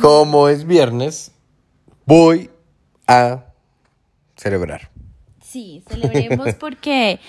[0.00, 1.32] Como es viernes,
[2.04, 2.50] voy
[3.06, 3.44] a
[4.36, 4.90] celebrar.
[5.42, 7.20] Sí, celebremos porque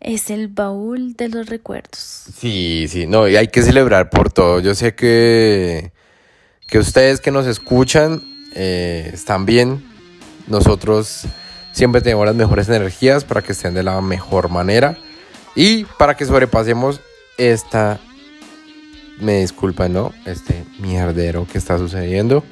[0.00, 2.24] es el baúl de los recuerdos.
[2.36, 4.60] Sí, sí, no, y hay que celebrar por todo.
[4.60, 5.92] Yo sé que,
[6.66, 8.22] que ustedes que nos escuchan
[8.54, 9.84] eh, están bien.
[10.48, 11.26] Nosotros
[11.72, 14.98] siempre tenemos las mejores energías para que estén de la mejor manera
[15.54, 17.00] y para que sobrepasemos
[17.38, 18.00] esta,
[19.20, 20.12] me disculpan, ¿no?
[20.24, 22.44] Este mierdero que está sucediendo.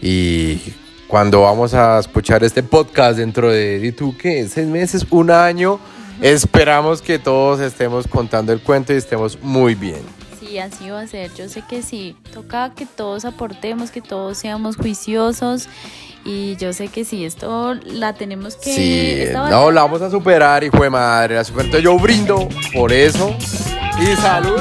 [0.00, 0.60] Y
[1.08, 4.46] cuando vamos a escuchar este podcast dentro de, ¿y tú qué?
[4.48, 5.06] ¿Seis meses?
[5.10, 5.78] ¿Un año?
[6.20, 10.00] Esperamos que todos estemos contando el cuento y estemos muy bien.
[10.38, 11.32] Sí, así va a ser.
[11.34, 12.16] Yo sé que sí.
[12.32, 15.68] Toca que todos aportemos, que todos seamos juiciosos.
[16.24, 18.74] Y yo sé que sí, esto la tenemos que.
[18.74, 21.34] Sí, no, la vamos a superar, hijo de madre.
[21.34, 21.66] La super...
[21.66, 23.34] Entonces yo brindo por eso.
[24.00, 24.60] Y salud.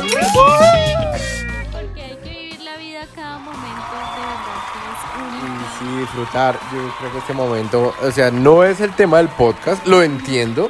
[5.94, 6.60] Y disfrutar.
[6.72, 10.70] Yo creo que este momento, o sea, no es el tema del podcast, lo entiendo,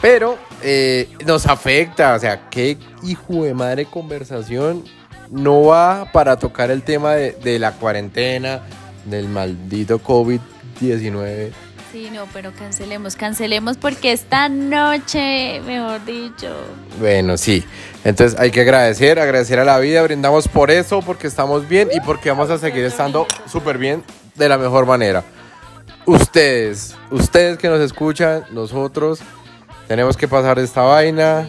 [0.00, 2.14] pero eh, nos afecta.
[2.14, 4.84] O sea, qué hijo de madre conversación
[5.30, 8.60] no va para tocar el tema de, de la cuarentena,
[9.06, 11.52] del maldito COVID-19.
[11.92, 16.48] Sí, no, pero cancelemos, cancelemos porque esta noche, mejor dicho.
[17.00, 17.64] Bueno, sí.
[18.04, 22.00] Entonces hay que agradecer, agradecer a la vida, brindamos por eso, porque estamos bien y
[22.00, 25.24] porque vamos a seguir estando súper bien de la mejor manera.
[26.06, 29.20] Ustedes, ustedes que nos escuchan, nosotros
[29.86, 31.48] tenemos que pasar esta vaina,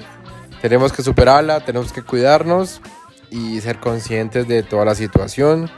[0.62, 2.82] tenemos que superarla, tenemos que cuidarnos
[3.30, 5.70] y ser conscientes de toda la situación.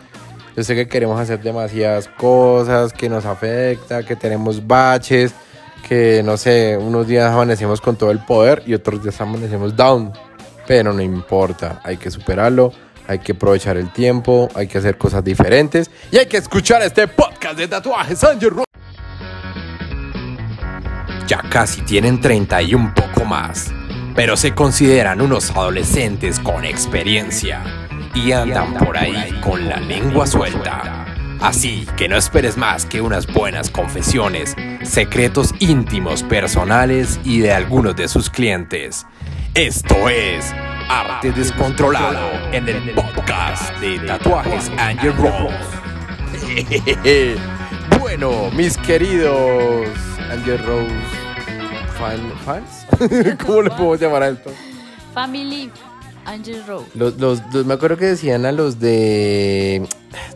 [0.55, 5.33] Yo sé que queremos hacer demasiadas cosas, que nos afecta, que tenemos baches,
[5.87, 10.11] que no sé, unos días amanecemos con todo el poder y otros días amanecemos down.
[10.67, 12.71] Pero no importa, hay que superarlo,
[13.07, 17.07] hay que aprovechar el tiempo, hay que hacer cosas diferentes y hay que escuchar este
[17.07, 18.63] podcast de tatuajes Angel Ro-
[21.27, 23.71] Ya casi tienen 30 y un poco más,
[24.15, 27.63] pero se consideran unos adolescentes con experiencia
[28.13, 31.05] y andan por ahí con la lengua suelta.
[31.41, 37.95] Así que no esperes más que unas buenas confesiones, secretos íntimos personales y de algunos
[37.95, 39.05] de sus clientes.
[39.55, 40.53] Esto es
[40.89, 45.55] Arte Descontrolado en el podcast de Tatuajes Angel Rose.
[47.99, 49.87] bueno, mis queridos
[50.31, 50.89] Angel Rose
[51.97, 52.85] fan- fans,
[53.45, 54.51] ¿cómo le podemos llamar a esto?
[55.13, 55.71] Family,
[56.25, 56.85] Angel Rowe.
[56.95, 59.85] Los, los, los- me acuerdo que decían a los de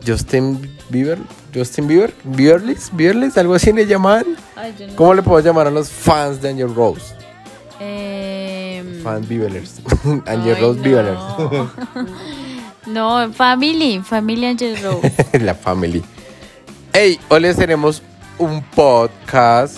[0.06, 1.18] Justin Bieber,
[1.54, 4.24] Justin Bieber, Bieberlis, Bieberlis, algo así le llamaban.
[4.56, 7.14] Ay, yo no ¿Cómo le podemos llamar a los fans de Angel Rose?
[7.80, 8.47] Em,
[9.02, 9.80] Fans Bieberlers.
[10.26, 11.70] Angel ay, Rose no.
[12.86, 15.02] No, Family, Family Angel Rowe.
[15.40, 16.02] La family.
[16.92, 18.02] Hey, hoy les tenemos
[18.38, 19.76] un podcast.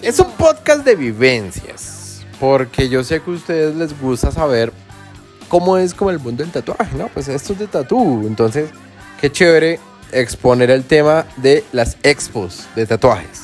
[0.00, 2.24] Es un podcast de vivencias.
[2.40, 4.72] Porque yo sé que a ustedes les gusta saber
[5.48, 7.08] cómo es como el mundo del tatuaje, ¿no?
[7.08, 8.24] Pues esto es de tatú.
[8.26, 8.70] Entonces,
[9.20, 9.78] qué chévere
[10.12, 13.42] exponer el tema de las expos de tatuajes.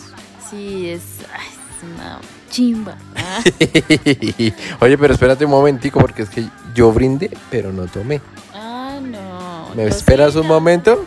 [0.50, 2.20] Sí, es, es una
[2.52, 2.96] chimba.
[3.16, 3.40] Ah,
[4.80, 8.20] Oye, pero espérate un momentico porque es que yo brindé, pero no tomé.
[8.54, 9.74] ah, no.
[9.74, 10.54] ¿Me esperas sí, un no.
[10.54, 11.04] momento?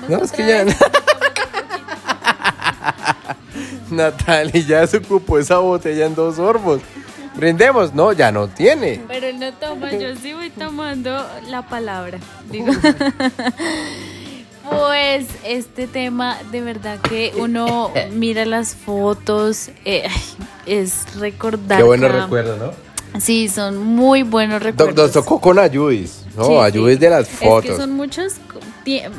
[0.00, 0.64] Pues, No, es que ya...
[0.64, 0.76] vez.
[3.90, 6.80] Natalie ya se ocupó esa botella en dos sorbos.
[7.36, 9.00] Brindemos, no, ya no tiene.
[9.06, 12.18] Pero él no toma, yo sí voy tomando la palabra.
[12.50, 12.72] Digo.
[14.70, 20.06] Pues este tema, de verdad que uno mira las fotos, eh,
[20.68, 21.78] es recordar.
[21.78, 23.20] Qué bueno cada- recuerdo, ¿no?
[23.20, 24.96] Sí, son muy buenos Do- recuerdos.
[24.96, 26.44] Nos tocó con Ayudis, ¿no?
[26.44, 26.56] Sí, sí.
[26.58, 27.70] Ayudis de las Es fotos.
[27.70, 28.34] que son muchos,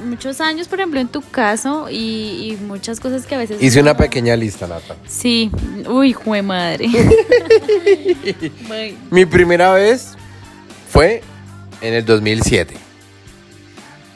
[0.05, 3.61] muchos años, por ejemplo, en tu caso y, y muchas cosas que a veces...
[3.61, 4.95] Hice una pequeña lista, Nata.
[5.07, 5.49] Sí,
[5.87, 6.87] uy, jue madre.
[9.11, 10.13] Mi primera vez
[10.91, 11.21] fue
[11.81, 12.77] en el 2007.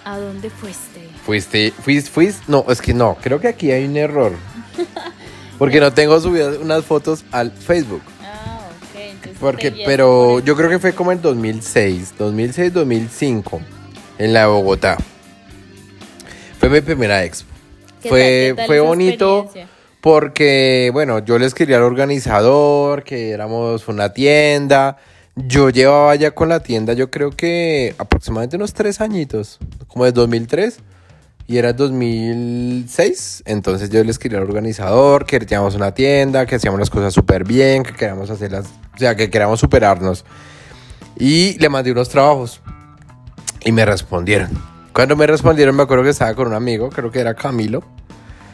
[0.06, 1.02] ¿A dónde fuiste?
[1.26, 4.34] Fuiste, fuiste, fuiste, no, es que no, creo que aquí hay un error.
[5.58, 8.02] Porque no tengo subidas unas fotos al Facebook.
[8.22, 9.00] Ah, ok.
[9.00, 13.62] entonces Porque, pero yo creo que fue como en 2006, 2006, 2005,
[14.18, 14.98] en la de Bogotá.
[16.60, 17.50] Fue mi primera expo.
[18.02, 19.50] ¿Qué Fue, tal- qué tal fue bonito
[20.02, 24.98] porque, bueno, yo le escribí al organizador que éramos una tienda.
[25.36, 30.12] Yo llevaba ya con la tienda, yo creo que aproximadamente unos tres añitos, como de
[30.12, 30.80] 2003.
[31.46, 36.80] Y era 2006, entonces yo le escribí al organizador que teníamos una tienda, que hacíamos
[36.80, 40.24] las cosas súper bien, que queríamos hacerlas, o sea, que queríamos superarnos.
[41.18, 42.62] Y le mandé unos trabajos
[43.64, 44.50] y me respondieron.
[44.94, 47.84] Cuando me respondieron, me acuerdo que estaba con un amigo, creo que era Camilo.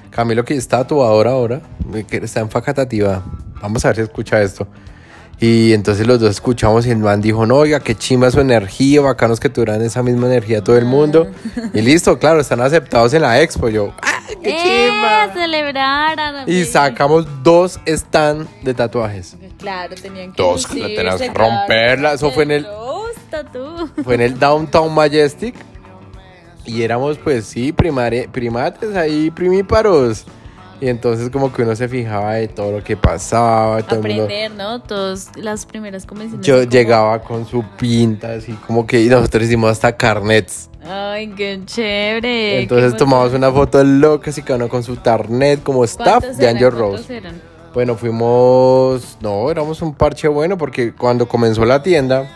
[0.09, 1.61] Camilo que está tatuador ahora,
[2.07, 3.23] que está en Facatativa.
[3.61, 4.67] Vamos a ver si escucha esto.
[5.41, 8.99] Y entonces los dos escuchamos y el man dijo, no, oiga, qué chimba su energía,
[8.99, 11.31] bacanos que tuvieran esa misma energía todo el mundo.
[11.73, 13.69] Y listo, claro, están aceptados en la expo.
[13.69, 14.57] Yo, ¡ay, qué ¡Eh!
[14.61, 16.45] chimba!
[16.45, 19.37] Y sacamos dos stand de tatuajes.
[19.57, 22.67] Claro, tenían que Dos, que la que romperla, eso fue en el-.
[24.03, 25.55] Fue en el Downtown Majestic.
[26.65, 30.25] Y éramos, pues sí, primare- primates ahí, primíparos.
[30.81, 33.81] Y entonces como que uno se fijaba de todo lo que pasaba.
[33.83, 34.81] Todo el mundo- Aprender, ¿no?
[34.81, 36.45] Todas las primeras convenciones.
[36.47, 40.69] Yo como- llegaba con su pinta, así como que y nosotros hicimos hasta carnets.
[40.87, 42.61] Ay, qué chévere.
[42.61, 46.37] Entonces qué tomamos una foto loca, así cada uno con su tarnet como staff ¿Cuántos
[46.37, 46.47] de?
[46.47, 47.17] Angel ¿Cuántos Rose.
[47.17, 47.41] eran?
[47.73, 52.27] Bueno, fuimos, no, éramos un parche bueno porque cuando comenzó la tienda,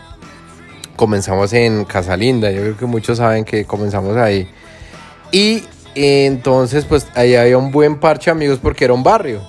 [0.96, 2.50] comenzamos en Casa Linda.
[2.50, 4.48] Yo creo que muchos saben que comenzamos ahí.
[5.32, 5.64] Y
[5.94, 9.40] entonces, pues ahí había un buen parche de amigos porque era un barrio.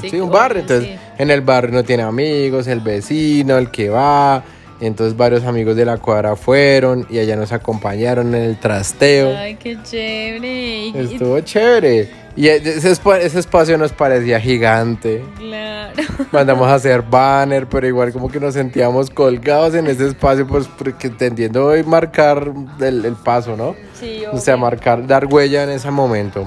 [0.00, 0.60] Sí, un barrio.
[0.60, 0.98] Entonces, sí.
[1.18, 4.42] en el barrio no tiene amigos, el vecino, el que va.
[4.80, 9.36] Entonces, varios amigos de la cuadra fueron y allá nos acompañaron en el trasteo.
[9.36, 10.88] Ay, qué chévere.
[10.88, 12.25] Estuvo chévere.
[12.36, 15.24] Y e, ese, ese espacio nos parecía gigante.
[15.38, 15.94] Claro.
[16.32, 20.68] Mandamos a hacer banner, pero igual como que nos sentíamos colgados en ese espacio, pues
[20.68, 23.74] porque entendiendo hoy marcar el, el paso, ¿no?
[23.98, 26.46] Sí, O sea, marcar, dar huella en ese momento.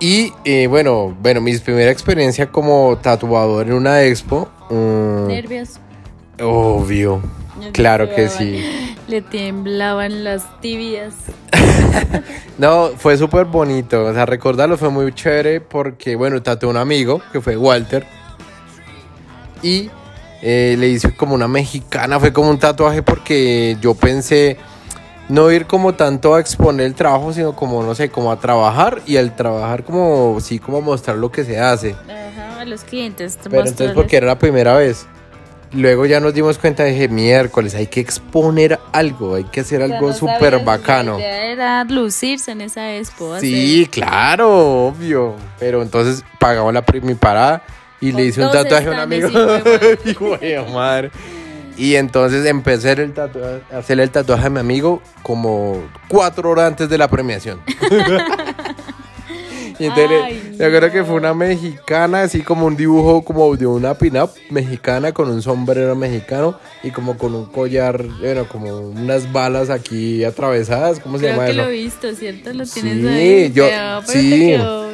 [0.00, 5.80] Y eh, bueno, bueno, mi primera experiencia como tatuador en una expo, mm, Nervios.
[6.40, 7.20] obvio,
[7.72, 8.96] claro que sí.
[9.08, 11.14] Le temblaban las tibias.
[12.58, 16.76] No, fue súper bonito, o sea, recordarlo fue muy chévere porque, bueno, tatué a un
[16.76, 18.04] amigo que fue Walter
[19.62, 19.90] y
[20.42, 24.56] eh, le hice como una mexicana, fue como un tatuaje porque yo pensé
[25.28, 29.02] no ir como tanto a exponer el trabajo, sino como, no sé, como a trabajar
[29.06, 31.92] y al trabajar como, sí, como mostrar lo que se hace.
[31.92, 33.38] Ajá, a los clientes.
[33.42, 35.06] Pero entonces porque era la primera vez.
[35.72, 40.08] Luego ya nos dimos cuenta, dije, miércoles, hay que exponer algo, hay que hacer algo
[40.08, 41.14] no súper bacano.
[41.14, 43.38] La idea era lucirse en esa expo.
[43.38, 45.36] Sí, claro, obvio.
[45.58, 47.62] Pero entonces pagamos la mi parada
[48.00, 49.28] y le Con hice un tatuaje a un amigo.
[50.40, 51.10] de madre.
[51.76, 56.66] Y entonces empecé el tatua- a hacerle el tatuaje a mi amigo como cuatro horas
[56.66, 57.60] antes de la premiación.
[59.78, 63.54] y entonces le- Ay, yo creo que fue una mexicana, así como un dibujo como
[63.56, 68.76] de una pin-up mexicana con un sombrero mexicano y como con un collar, bueno, como
[68.80, 70.98] unas balas aquí atravesadas.
[71.00, 71.62] ¿Cómo se Creo llama que eso?
[71.62, 72.52] lo he visto, ¿cierto?
[72.52, 73.52] Lo tienes Sí, ahí.
[73.52, 74.30] yo- pero- sí.
[74.46, 74.88] quedó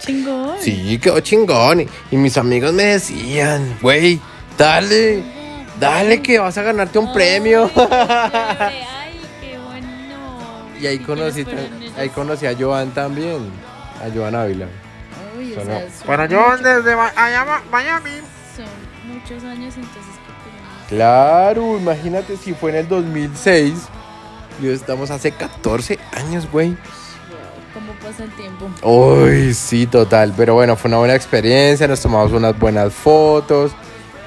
[0.00, 0.50] chingón.
[0.60, 1.80] Sí, quedó chingón.
[1.82, 4.18] Y, y mis amigos me decían, güey,
[4.58, 5.22] dale,
[5.78, 7.70] dale que vas a ganarte un premio.
[7.76, 7.82] Ay,
[8.58, 9.88] ay, qué bueno.
[10.80, 11.44] y ahí ¿quiénes conocí,
[11.98, 13.38] ahí conocí a Joan también,
[14.02, 14.66] a Joan Ávila.
[15.38, 16.96] Uy, o sea, Bueno, Joan desde
[17.70, 18.10] Miami.
[18.56, 18.66] Son
[19.06, 20.88] muchos años, entonces que tenemos.
[20.88, 23.74] Claro, imagínate si fue en el 2006.
[24.60, 26.70] Y hoy estamos hace 14 años, güey.
[26.70, 26.76] Wow,
[27.74, 28.68] ¿Cómo pasa el tiempo?
[28.82, 30.34] Uy, sí, total.
[30.36, 31.88] Pero bueno, fue una buena experiencia.
[31.88, 33.72] Nos tomamos unas buenas fotos.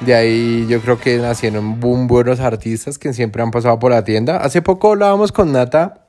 [0.01, 4.03] De ahí yo creo que nacieron boom buenos artistas que siempre han pasado por la
[4.03, 4.37] tienda.
[4.37, 6.04] Hace poco hablábamos con Nata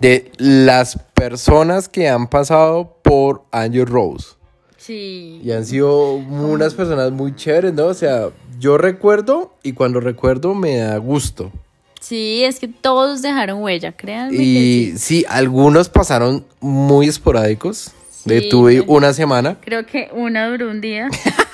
[0.00, 4.28] de las personas que han pasado por Angel Rose.
[4.76, 5.40] Sí.
[5.44, 7.86] Y han sido unas personas muy chéveres, ¿no?
[7.86, 11.52] O sea, yo recuerdo y cuando recuerdo me da gusto.
[12.00, 14.98] Sí, es que todos dejaron huella, créanme que Y sí.
[14.98, 17.92] sí, algunos pasaron muy esporádicos.
[18.24, 18.48] De Sí.
[18.48, 19.58] tuve una semana.
[19.60, 21.08] Creo que una duró un día.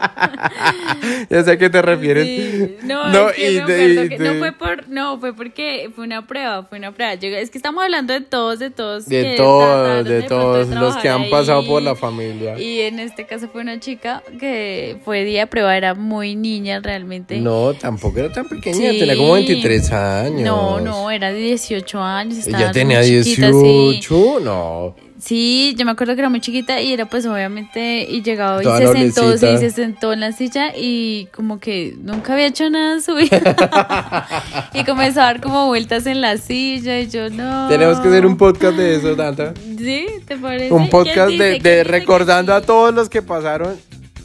[1.30, 2.26] Ya sé a qué te refieres.
[2.26, 2.76] Sí.
[2.82, 5.34] No, No, es que y me de- acuerdo que de- no fue por, no, fue
[5.34, 7.14] porque fue una prueba, fue una prueba.
[7.14, 9.06] Yo- es que estamos hablando de todos, de todos.
[9.06, 11.68] De todos, de todos los que han pasado ahí.
[11.68, 12.58] por la familia.
[12.58, 16.80] Y en este caso fue una chica que fue día de prueba, era muy niña
[16.80, 17.38] realmente.
[17.38, 18.98] No, tampoco era tan pequeña, Sí.
[18.98, 20.42] tenía como 23 años.
[20.42, 22.46] No, no, era de 18 años.
[22.46, 23.52] Ella estaba tenía muy chiquita, sí.
[24.00, 24.96] 18, no.
[25.20, 28.64] Sí, yo me acuerdo que era muy chiquita y era pues obviamente y llegaba y
[28.64, 32.70] Toda se sentó, sí, se sentó en la silla y como que nunca había hecho
[32.70, 34.26] nada en su vida.
[34.74, 37.68] y comenzó a dar como vueltas en la silla y yo no.
[37.68, 39.52] Tenemos que hacer un podcast de eso, Nata.
[39.78, 40.06] ¿Sí?
[40.26, 40.72] ¿Te parece?
[40.72, 43.76] Un podcast ¿Quién de, recordando a todos los que pasaron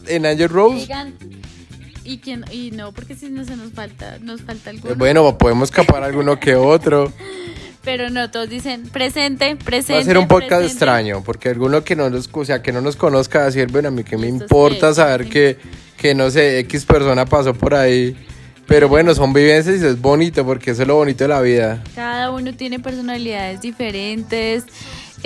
[0.08, 0.48] en Angel?
[0.48, 0.78] Rose.
[0.78, 1.14] Digan,
[2.06, 4.96] y quién y no, porque si no se nos falta, nos falta alguno.
[4.96, 7.12] Bueno, podemos escapar alguno que otro.
[7.86, 9.94] Pero no, todos dicen presente, presente.
[9.94, 10.74] Va a ser un podcast presente.
[10.74, 13.72] extraño, porque alguno que no nos, o sea, que no nos conozca va a decir,
[13.72, 14.94] bueno, a mí que me ¿Y estos importa qué?
[14.96, 15.58] saber que,
[15.96, 18.16] que, no sé, X persona pasó por ahí.
[18.68, 21.84] Pero bueno, son vivencias y es bonito porque eso es lo bonito de la vida.
[21.94, 24.66] Cada uno tiene personalidades diferentes.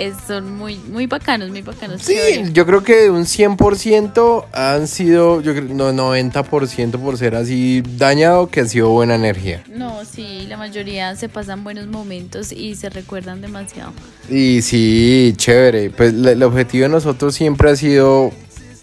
[0.00, 2.00] Es, son muy, muy bacanos, muy bacanos.
[2.00, 2.14] Sí,
[2.54, 8.48] yo creo que un 100% han sido, yo creo, no, 90% por ser así dañado,
[8.48, 9.62] que ha sido buena energía.
[9.68, 13.92] No, sí, la mayoría se pasan buenos momentos y se recuerdan demasiado.
[14.30, 15.90] Y sí, chévere.
[15.90, 18.30] Pues el objetivo de nosotros siempre ha sido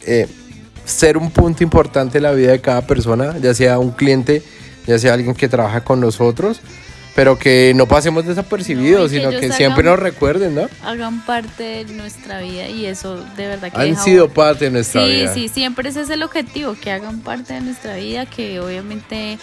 [0.05, 0.27] eh,
[0.85, 4.43] ser un punto importante en la vida de cada persona, ya sea un cliente,
[4.85, 6.61] ya sea alguien que trabaja con nosotros,
[7.17, 10.69] pero que no pasemos desapercibidos, No, y que sino que siempre hagan- nos recuerden, ¿no?
[10.83, 14.71] Hagan parte de nuestra vida y eso de verdad que Han deja sido parte de
[14.71, 15.33] nuestra Sí, vida.
[15.33, 19.39] sí, siempre ese es el objetivo, que hagan parte de nuestra vida, que obviamente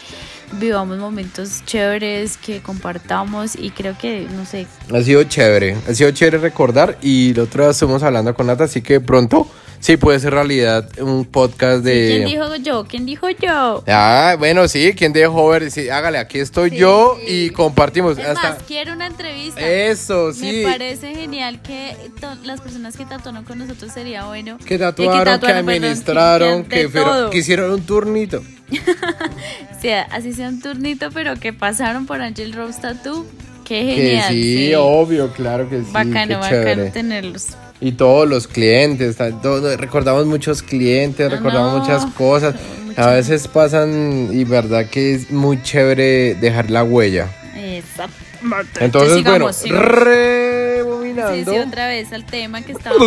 [0.53, 6.13] vivamos momentos chéveres, que compartamos y creo que, no sé, Ha sido chévere, ha sido
[6.13, 9.51] chévere recordar y la otra vez estuvimos hablando con Nata, así que pronto
[9.81, 12.25] sí puede ser realidad un podcast de...
[12.25, 12.85] ¿quién dijo yo?
[12.89, 13.85] ¿Quién dijo yo?
[13.87, 15.71] Ah, bueno, sí, ¿quién dejó ver?
[15.71, 17.47] Sí, hágale, aquí estoy Sí, yo sí.
[17.47, 18.19] y compartimos.
[18.19, 18.51] Es Hasta...
[18.55, 19.61] más, quiero una entrevista.
[19.61, 20.63] Eso, sí.
[20.65, 24.59] Me parece genial que to- las personas que tatuaron con nosotros sería bueno.
[24.65, 27.31] Que tatuaron, que, tatuaron, perdón, administraron, que- que, de fueron- todo.
[27.31, 28.43] que hicieron un turnito.
[29.81, 33.27] Sea, así sea un turnito, pero que pasaron por Angel Rose Tattoo.
[33.65, 34.29] Qué Que genial.
[34.33, 35.87] sí, obvio, claro que sí.
[35.91, 36.91] Bacano, qué bacano chévere.
[36.91, 37.47] tenerlos.
[37.81, 42.55] Y todos los clientes, todo- recordamos muchos clientes, Ah, recordamos no, muchas cosas.
[42.87, 43.07] muchas.
[43.07, 47.29] A veces pasan y verdad que es muy chévere dejar la huella.
[47.57, 48.85] Exactamente.
[48.85, 49.85] Entonces, bueno, sigamos, sigamos.
[50.05, 51.35] rebobinando.
[51.35, 52.97] Sí, sí, otra vez al tema que estaba.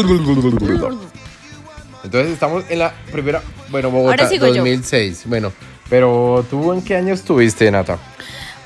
[2.03, 4.55] Entonces estamos en la primera, bueno, Bogotá, Ahora sigo yo.
[4.55, 5.23] 2006.
[5.25, 5.51] Bueno,
[5.89, 7.97] pero ¿tú en qué año estuviste, Nata?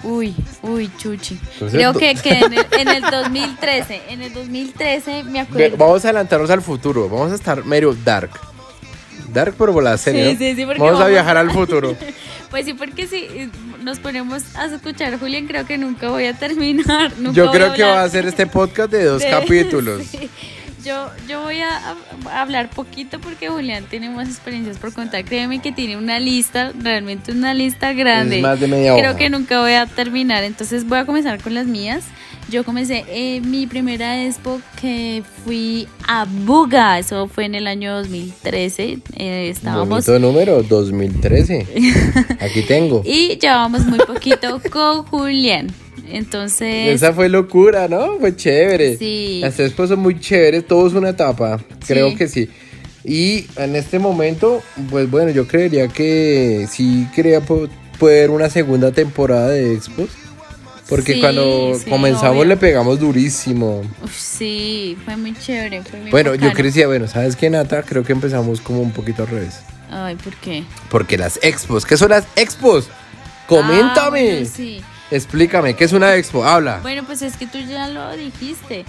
[0.04, 1.40] Uy, uy, chuchi.
[1.54, 5.78] Entonces, Creo que, que en, el, en el 2013, en el 2013 me acuerdo.
[5.78, 7.08] Vamos a adelantarnos al futuro.
[7.10, 8.32] Vamos a estar medio dark.
[9.34, 10.32] Dark, por la serie.
[10.32, 11.96] Sí, sí, sí, porque vamos, a vamos- viajar al futuro.
[12.52, 13.50] Pues sí, porque si
[13.82, 17.14] nos ponemos a escuchar Julián, creo que nunca voy a terminar.
[17.18, 20.02] nunca Yo creo que va a ser este podcast de dos de- capítulos.
[20.84, 21.96] Yo, yo voy a,
[22.32, 25.24] a hablar poquito porque Julián tiene más experiencias por contar.
[25.26, 28.38] Créeme que tiene una lista, realmente una lista grande.
[28.38, 29.20] Es más de media Creo hoja.
[29.20, 30.44] que nunca voy a terminar.
[30.44, 32.04] Entonces voy a comenzar con las mías.
[32.50, 37.00] Yo comencé eh, mi primera expo que fui a Buga.
[37.00, 39.00] Eso fue en el año 2013.
[39.16, 41.66] Eh, estábamos Bonito número, 2013.
[42.42, 43.04] Aquí tengo.
[43.06, 45.68] y llevábamos muy poquito con Julián.
[46.10, 48.18] Entonces, Esa fue locura, ¿no?
[48.20, 48.98] Fue chévere.
[48.98, 49.40] Sí.
[49.42, 51.58] Las expos son muy chéveres, todo es una etapa.
[51.88, 52.16] Creo Sí.
[52.18, 52.50] que sí.
[53.06, 58.92] Y en este momento, pues bueno, yo creería que sí quería po- poder una segunda
[58.92, 60.10] temporada de expos.
[60.92, 62.44] Porque Sí, cuando sí, comenzamos obvio.
[62.50, 63.82] le pegamos durísimo.
[64.04, 65.82] uf, sí, fue muy chévere.
[65.84, 66.54] Fue muy Bueno, yo bacano.
[66.58, 67.82] crecía, bueno, ¿sabes qué, Nata?
[67.84, 69.62] Creo que empezamos como un poquito al revés.
[69.90, 70.66] Ay, ¿por qué?
[70.90, 72.90] Porque las expos, ¿qué son las expos?
[73.48, 74.32] Coméntame.
[74.32, 74.82] Ah, bueno, sí.
[75.12, 76.44] Explícame, ¿qué es una expo?
[76.46, 76.80] Habla.
[76.82, 78.86] Bueno, pues es que tú ya lo dijiste.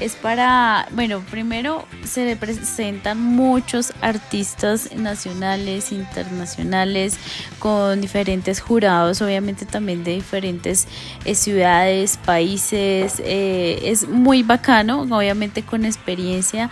[0.00, 7.16] Es para, bueno, primero se presentan muchos artistas nacionales, internacionales,
[7.58, 10.88] con diferentes jurados, obviamente también de diferentes
[11.24, 13.22] eh, ciudades, países.
[13.24, 16.70] eh, es muy bacano, obviamente con experiencia.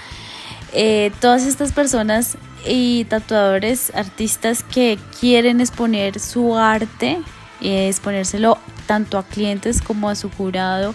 [0.73, 2.37] Eh, todas estas personas
[2.67, 7.19] y tatuadores, artistas que quieren exponer su arte,
[7.61, 10.95] exponérselo tanto a clientes como a su jurado,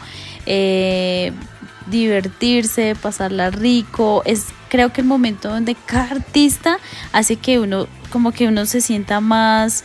[1.88, 6.80] divertirse, pasarla rico, es creo que el momento donde cada artista
[7.12, 9.84] hace que uno como que uno se sienta más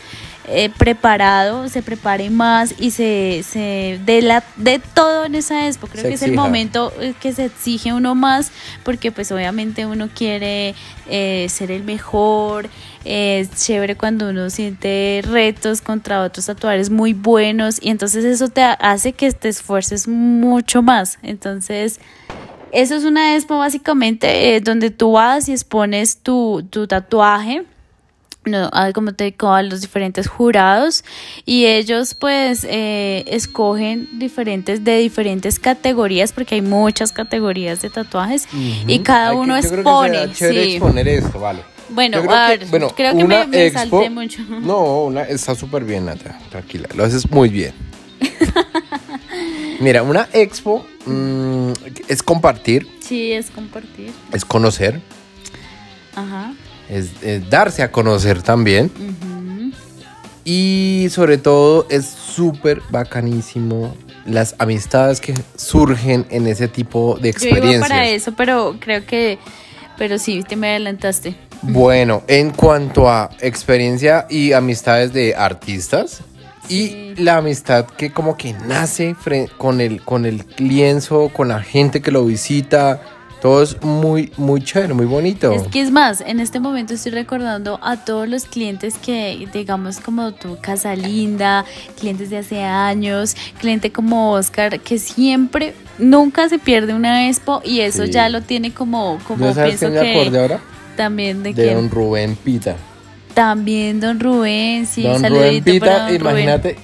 [0.53, 5.87] eh, preparado, se prepare más y se, se de la de todo en esa expo.
[5.87, 8.51] Creo Se que es el momento eh, que se exige uno más
[8.83, 10.75] porque pues obviamente uno quiere
[11.09, 12.69] eh, ser el mejor.
[13.05, 18.63] Es chévere cuando uno siente retos contra otros tatuadores muy buenos y entonces eso te
[18.63, 21.19] hace que te esfuerces mucho más.
[21.23, 21.99] Entonces,
[22.73, 27.65] eso es una expo básicamente eh, donde tú vas y expones tu, tu tatuaje
[28.47, 31.05] no, a- como te digo, a los diferentes jurados
[31.45, 38.47] y ellos pues eh, escogen diferentes de diferentes categorías porque hay muchas categorías de tatuajes
[38.87, 40.35] y cada que- uno yo creo que expone.
[40.35, 40.59] será sí.
[40.73, 41.61] exponer esto, vale.
[41.91, 44.43] Bueno, creo a que- bueno, creo que me, me expo- salté mucho.
[44.61, 46.39] No, una, está súper bien, Nata.
[46.51, 47.73] Tranquila, lo haces muy bien.
[49.81, 51.73] Mira, una expo mm,
[52.09, 54.13] es compartir, Sí, es compartir.
[54.33, 55.01] es conocer,
[56.15, 56.53] Ajá.
[56.89, 58.91] es, es darse a conocer también.
[60.45, 63.95] Y sobre todo es súper bacanísimo
[64.27, 67.89] las amistades que surgen en ese tipo de Yo iba experiencias.
[67.89, 69.39] para eso, pero creo que,
[69.99, 71.37] pero sí, te me adelantaste.
[71.63, 76.23] Bueno, en cuanto a experiencia y amistades de artistas,
[76.69, 79.17] y la amistad que como que nace
[79.59, 83.03] con el, con el lienzo, con la gente que lo visita.
[83.41, 85.51] Todo es muy, muy chévere, muy bonito.
[85.53, 89.99] Es que es más, en este momento estoy recordando a todos los clientes que, digamos,
[89.99, 91.65] como tu Casa Linda,
[91.99, 97.81] clientes de hace años, cliente como Oscar, que siempre, nunca se pierde una expo y
[97.81, 98.13] eso Sí.
[98.13, 100.61] ya lo tiene como, como ¿No sabes pienso quién me acordé que ahora?
[100.97, 101.75] También de, De quién.
[101.75, 102.77] don Rubén Pita.
[103.35, 106.21] También don Rubén, sí, don Rubén Pita, don Rubén.
[106.21, 106.77] imagínate,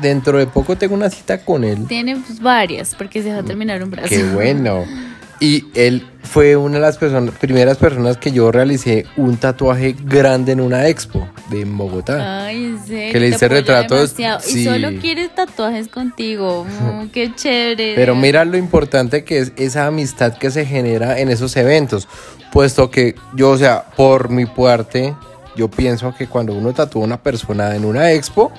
[0.00, 1.86] dentro de poco tengo una cita con él.
[1.86, 4.08] Tiene pues, varias, porque se va a terminar un brazo.
[4.08, 4.84] Qué bueno.
[5.40, 10.52] Y él fue una de las personas, primeras personas que yo realicé un tatuaje grande
[10.52, 12.44] en una expo de Bogotá.
[12.44, 13.12] Ay, en serio.
[13.12, 14.24] Que le hice retratos, sí.
[14.54, 16.66] Y solo quieres tatuajes contigo.
[16.66, 17.94] Mm, qué chévere.
[17.96, 22.06] Pero mira lo importante que es esa amistad que se genera en esos eventos.
[22.52, 25.14] Puesto que yo, o sea, por mi parte,
[25.56, 28.52] yo pienso que cuando uno tatúa a una persona en una expo,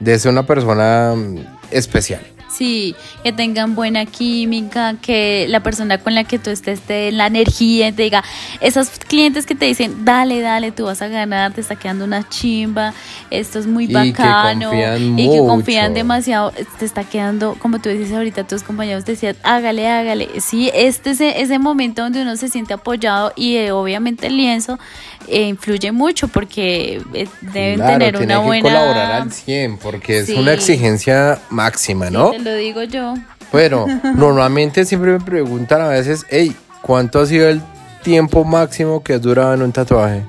[0.00, 1.38] debe ser una persona mm,
[1.70, 2.22] especial.
[2.58, 7.12] Sí, que tengan buena química, que la persona con la que tú estés te dé
[7.12, 8.24] la energía, te diga,
[8.60, 12.28] esos clientes que te dicen, dale, dale, tú vas a ganar, te está quedando una
[12.28, 12.94] chimba,
[13.30, 17.78] esto es muy Y que bacano, confían y que confían demasiado, te está quedando, como
[17.80, 20.28] tú dices ahorita, tus compañeros decían, hágale, hágale.
[20.40, 24.78] Sí, este es ese, momento donde uno se siente apoyado y eh, obviamente el lienzo
[25.28, 28.62] eh, influye mucho porque eh, deben Claro, tener una que buena...
[28.68, 30.32] colaborar al 100 porque Sí.
[30.32, 32.32] es una exigencia máxima, ¿no?
[32.48, 33.14] Lo digo yo.
[33.52, 33.86] Bueno,
[34.16, 37.60] normalmente siempre me preguntan a veces, hey, ¿cuánto ha sido el
[38.02, 40.22] tiempo máximo que has durado en un tatuaje?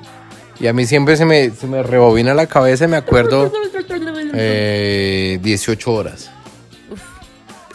[0.58, 3.50] Y a mí siempre se me, se me rebobina la cabeza y me acuerdo
[4.34, 6.30] eh, 18 horas.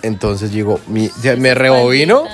[0.01, 2.25] Entonces digo, mi- me rebobino,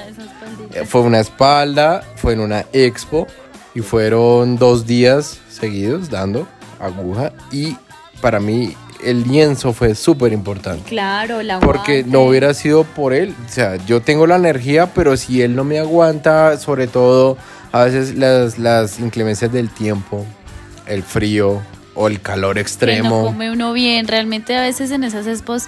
[0.74, 3.28] eh, fue una espalda, fue en una expo
[3.74, 6.48] y fueron dos días seguidos dando
[6.82, 7.78] aguja y
[8.20, 10.84] para mí el lienzo fue súper importante.
[10.90, 13.34] Claro, la Porque no hubiera sido por él.
[13.48, 17.38] O sea, yo tengo la energía, pero si él no me aguanta, sobre todo
[17.72, 20.26] a veces las, las inclemencias del tiempo,
[20.88, 21.62] el frío
[21.96, 23.24] o el calor Que no extremo.
[23.26, 24.08] come uno bien.
[24.08, 25.66] Realmente a veces en esas expos,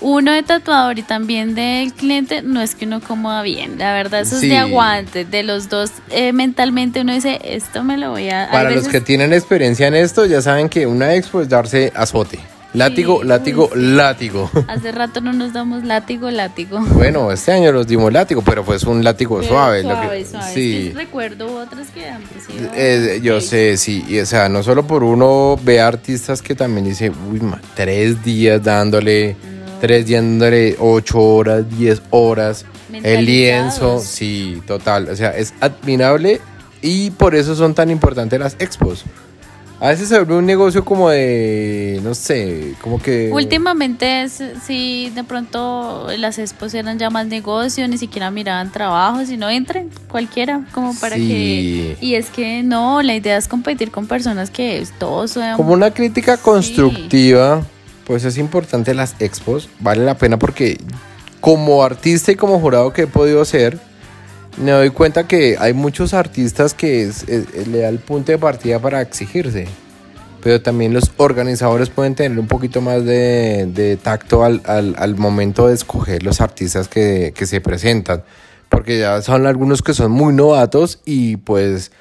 [0.00, 3.78] uno de tatuador y también del cliente, no es que uno coma bien.
[3.78, 4.46] La verdad, eso Sí.
[4.46, 5.24] es de aguante.
[5.24, 8.48] De los dos, eh, mentalmente uno dice, esto me lo voy a...
[8.50, 11.92] Para los veces- que tienen experiencia en esto, ya saben que una expo es darse
[11.94, 12.38] azote.
[12.76, 14.50] Látigo, Sí, látigo, látigo.
[14.68, 16.78] Hace rato no nos damos látigo, látigo.
[16.80, 19.82] Bueno, este año los dimos látigo, pero pues un látigo Pero suave.
[19.82, 20.54] lo suave, que- suave.
[20.54, 20.86] Sí.
[20.88, 22.70] Es que recuerdo otras que han sido...
[22.74, 26.84] Eh, yo sé, sí, y, o sea, no solo por uno ve artistas que también
[26.86, 29.36] dice, uy, ma, tres días dándole,
[29.80, 36.40] tres días dándole ocho horas, diez horas, el lienzo, sí, total, o sea, es admirable
[36.82, 39.04] y por eso son tan importantes las expos.
[39.78, 43.30] A veces se vuelve un negocio como de, no sé, como que...
[43.30, 49.26] Últimamente, es, sí, de pronto las expos eran ya más negocio, ni siquiera miraban trabajo,
[49.26, 51.28] sino entren cualquiera, como para Sí.
[51.28, 52.06] que...
[52.06, 55.58] Y es que no, la idea es competir con personas que todos sean...
[55.58, 57.62] Como una crítica constructiva,
[58.06, 60.78] pues es importante las expos, vale la pena porque
[61.42, 63.78] como artista y como jurado que he podido ser,
[64.58, 67.10] me doy cuenta que hay muchos artistas que
[67.70, 69.66] le da el punto de partida para exigirse,
[70.42, 75.16] pero también los organizadores pueden tener un poquito más de, de tacto al, al- al
[75.16, 78.22] momento de escoger los artistas que, se presentan,
[78.68, 81.92] porque ya son algunos que son muy novatos y pues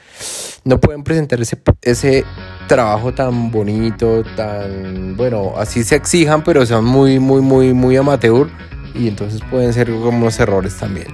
[0.63, 2.23] no pueden presentar ese, ese
[2.67, 8.47] trabajo tan bonito, tan, bueno, así se exijan, pero son muy, muy, muy, muy amateur
[8.93, 11.07] y entonces pueden ser como unos errores también.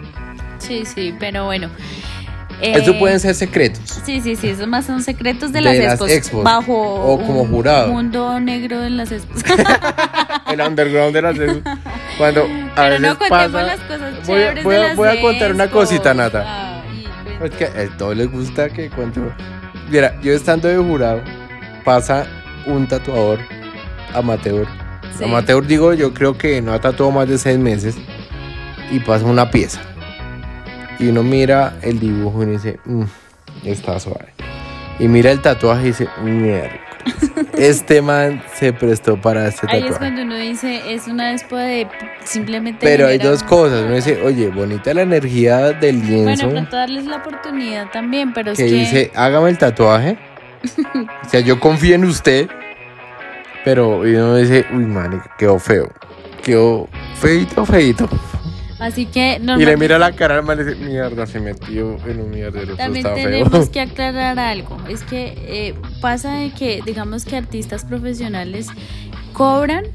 [0.62, 1.69] Sí, sí, pero bueno.
[2.62, 3.82] Eso Eh, pueden ser secretos.
[4.06, 7.17] Sí, sí, sí, esos más son secretos de, De las, las expos, expos, Bajo o
[7.26, 7.88] como un jurado.
[7.88, 9.41] mundo negro de las expos.
[10.52, 11.36] El underground de las
[12.19, 14.88] Cuando a Pero veces no contemos pasa- las cosas voy, a- chéveres voy de a,
[14.89, 15.89] las voy a contar una expos.
[15.89, 16.84] cosita, Nata.
[16.84, 17.08] Ay,
[17.43, 19.21] Es que a todos les gusta que cuento.
[19.89, 21.21] Mira, yo estando de jurado,
[21.84, 22.28] pasa
[22.67, 23.39] un tatuador
[24.13, 24.67] amateur.
[25.17, 25.24] Sí.
[25.24, 27.95] Amateur digo, yo creo que no ha tatuado más de seis meses.
[28.91, 29.82] Y pasa una pieza.
[31.02, 33.04] Y uno mira el dibujo y uno dice, "Mm,
[33.66, 34.34] está suave.
[35.00, 36.70] Y mira el tatuaje y dice, mierda.
[37.58, 40.00] Este man se prestó para este Ahí es tatuaje.
[40.00, 41.88] cuando uno dice, es una expo de
[42.24, 42.86] simplemente...
[42.86, 43.82] Pero hay dos cosas.
[43.82, 46.46] Uno dice, oye, bonita la energía del lienzo.
[46.46, 48.78] Bueno, pronto darles la oportunidad también, pero que es que...
[48.78, 50.20] dice, hágame el tatuaje.
[51.26, 52.48] o sea, yo confío en usted.
[53.66, 55.90] Pero uno dice, uy, man, quedó feo.
[56.44, 58.08] Quedó feito, feito.
[58.82, 61.98] Así que Y le normalmente mira la cara al man y dice, mierda, se metió
[62.08, 62.76] en un mierdero.
[62.76, 63.72] También está tenemos feo.
[63.72, 64.78] que aclarar algo.
[64.89, 68.67] Es que eh, pasa de que, digamos que artistas profesionales
[69.34, 69.86] cobran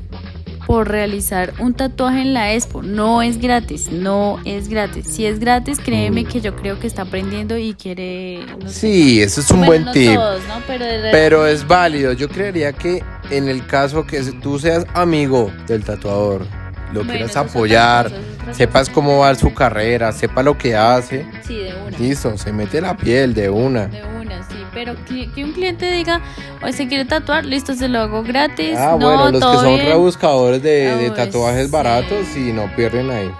[0.66, 2.83] por realizar un tatuaje en la expo.
[2.83, 5.07] No es gratis, no es gratis.
[5.07, 6.27] Si es gratis, créeme Mm.
[6.27, 8.40] que yo creo que está aprendiendo y quiere...
[8.61, 8.81] no sé.
[8.81, 10.14] Sí, eso es un Bueno, buen no tip.
[10.14, 10.55] todos, ¿no?
[10.66, 12.12] Pero, de- Pero es válido.
[12.14, 16.46] Yo creería que en el caso que tú seas amigo del tatuador,
[16.92, 18.12] lo Bueno, quieras apoyar,
[18.51, 21.99] es sepas cómo va su carrera, sepa lo que hace, Sí, de una.
[21.99, 23.87] listo, se mete la piel de una.
[23.87, 24.55] De una, sí.
[24.72, 26.20] Pero que, que un cliente diga,
[26.62, 28.77] hoy se quiere tatuar, listo, se lo hago gratis.
[28.77, 29.87] Ah, no, bueno, los que son bien.
[29.87, 31.72] rebuscadores de, tatuajes sí.
[31.72, 33.31] baratos y no pierden ahí.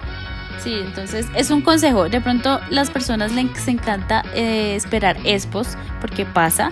[0.63, 2.09] Sí, entonces es un consejo.
[2.09, 5.69] De pronto las personas les encanta eh, esperar expos,
[6.01, 6.71] porque pasa,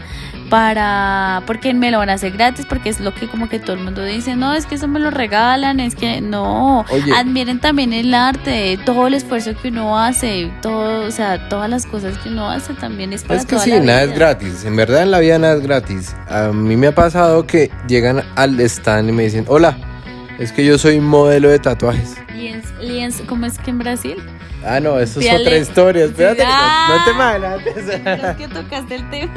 [0.51, 3.75] para porque me lo van a hacer gratis, porque es lo que como que todo
[3.77, 6.85] el mundo dice, no, es que eso me lo regalan, es que no.
[6.91, 7.13] Oye.
[7.15, 11.87] Admiren también el arte, todo el esfuerzo que uno hace, todo, o sea, todas las
[11.87, 14.13] cosas que uno hace también es para Es que toda sí, la nada vida.
[14.13, 14.65] es gratis.
[14.65, 16.15] En verdad en la vida nada es gratis.
[16.29, 19.77] A mí me ha pasado que llegan al stand y me dicen, hola,
[20.39, 22.17] es que yo soy modelo de tatuajes.
[22.35, 24.17] Lienz, Lienz, ¿cómo es que en Brasil?
[24.67, 26.05] Ah, no, eso es otra historia.
[26.05, 26.87] Espérate, Ah.
[26.89, 27.77] no, no te me adelantes.
[28.25, 29.33] Es que tocaste el tema.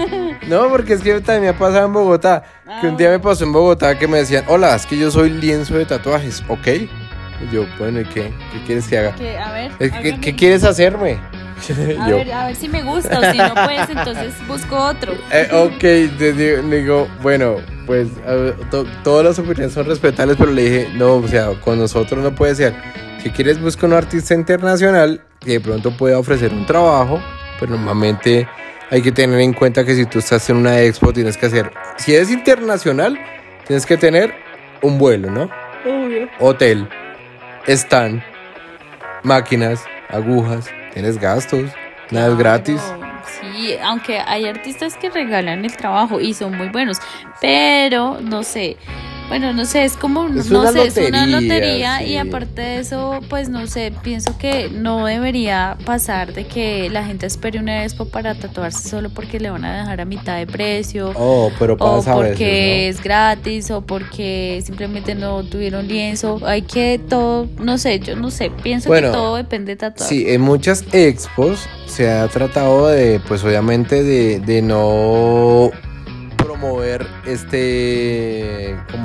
[0.47, 2.43] No, porque es que también me ha pasado en Bogotá.
[2.81, 5.29] Que un día me pasó en Bogotá que me decían, hola, es que yo soy
[5.31, 6.67] lienzo de tatuajes, ¿ok?
[6.67, 8.33] Y yo, bueno, ¿y qué?
[8.53, 9.15] ¿Qué quieres que haga?
[9.15, 9.91] Que, a ver, Es.
[10.21, 11.19] ¿Qué quieres hacerme?
[11.99, 15.13] A yo, ver, a ver si me gusta o si no puedes, entonces busco otro.
[15.31, 17.55] Eh, ok, digo, digo, bueno,
[17.85, 21.79] pues ver, to- todas las opiniones son respetables, pero le dije, no, o sea, con
[21.79, 22.75] nosotros no puede ser.
[23.19, 27.21] Si quieres, busca un artista internacional que de pronto pueda ofrecer un trabajo,
[27.59, 28.47] pero normalmente
[28.89, 31.71] hay que tener en cuenta que si tú estás en una expo, tienes que hacer,
[31.97, 33.17] si es internacional,
[33.65, 34.33] tienes que tener
[34.81, 35.49] un vuelo, ¿no?
[35.85, 36.29] Obvio.
[36.39, 36.87] Hotel,
[37.67, 38.21] stand,
[39.23, 41.69] máquinas, agujas, tienes gastos,
[42.11, 42.81] nada es gratis.
[43.41, 46.99] Sí, aunque hay artistas que regalan el trabajo y son muy buenos,
[47.41, 48.77] pero no sé.
[49.27, 52.05] Bueno, no sé, es como, Es no una sé, es una lotería, sí.
[52.05, 57.03] y aparte de eso, pues no sé, pienso que no debería pasar de que la
[57.03, 60.47] gente espere una expo para tatuarse solo porque le van a dejar a mitad de
[60.47, 61.11] precio.
[61.15, 66.39] Oh, pero o pasa a porque es gratis o porque simplemente no tuvieron lienzo.
[66.45, 70.07] Hay que todo, no sé, yo no sé, pienso Bueno, que todo depende de tatuar.
[70.07, 75.71] Sí, en muchas expos se ha tratado de, pues obviamente, de, de no
[76.37, 77.96] promover este,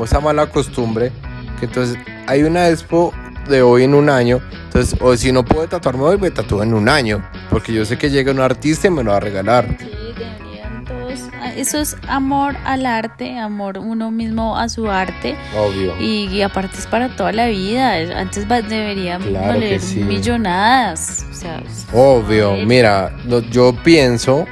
[0.03, 1.12] como esa mala costumbre,
[1.61, 3.15] que entonces hay una expo
[3.49, 6.75] de hoy en un año, entonces, o si no puedo tatuarme hoy, me tatúo en
[6.75, 9.77] un año, porque yo sé que llega un artista y me lo va a regalar.
[9.79, 9.87] Sí,
[10.19, 11.21] deberían todos.
[11.41, 15.37] ah, Eso es amor al arte, amor uno mismo a su arte.
[15.57, 15.95] Obvio.
[16.01, 17.95] Y, y aparte es para toda la vida.
[18.19, 20.01] Antes va- debería Claro valer sí.
[20.01, 21.27] millonadas.
[21.31, 21.62] O sea,
[21.93, 23.12] Obvio, mira,
[23.53, 24.47] yo pienso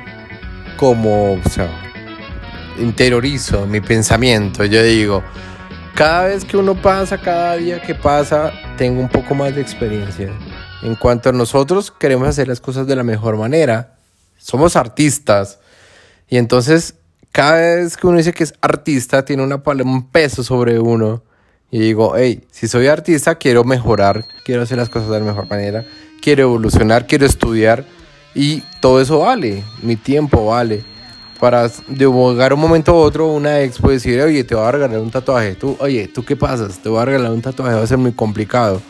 [0.76, 1.68] como, o sea,
[2.80, 4.64] interiorizo mi pensamiento.
[4.64, 5.22] Yo digo,
[5.94, 10.32] cada vez que uno pasa, cada día que pasa, tengo un poco más de experiencia.
[10.82, 13.96] En cuanto a nosotros queremos hacer las cosas de la mejor manera,
[14.38, 15.58] somos artistas.
[16.28, 16.94] Y entonces,
[17.32, 21.22] cada vez que uno dice que es artista, tiene una, un peso sobre uno.
[21.70, 25.48] Y digo, hey, si soy artista, quiero mejorar, quiero hacer las cosas de la mejor
[25.48, 25.84] manera,
[26.20, 27.84] quiero evolucionar, quiero estudiar.
[28.34, 30.84] Y todo eso vale, mi tiempo vale.
[31.40, 34.98] Para divulgar un momento u otro una expo y decir, oye, te voy a regalar
[35.00, 35.54] un tatuaje.
[35.54, 36.78] Tú, oye, ¿tú qué pasas?
[36.78, 38.82] Te voy a regalar un tatuaje, va a ser muy complicado.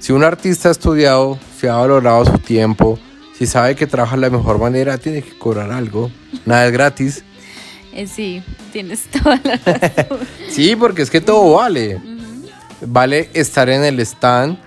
[0.00, 2.98] Si un artista ha estudiado, si ha valorado su tiempo,
[3.38, 6.10] si sabe que trabaja de la mejor manera, tiene que cobrar algo.
[6.44, 7.24] Nada es gratis.
[7.92, 10.18] eh, sí, tienes toda la razón.
[10.48, 12.00] Sí, porque es que todo vale.
[12.84, 14.58] Vale estar en el stand,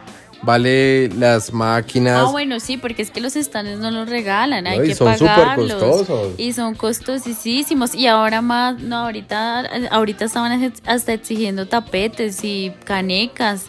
[0.46, 2.26] vale las máquinas.
[2.28, 4.96] Ah, bueno, sí, porque es que los stands no los regalan, hay No, y que
[4.96, 5.74] son pagarlos.
[5.74, 6.34] costosos.
[6.38, 7.96] Y son costosísimos.
[7.96, 13.66] Y ahora más, no, ahorita, ahorita estaban hasta exigiendo tapetes y canecas.